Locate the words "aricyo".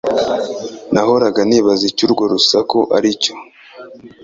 2.97-3.33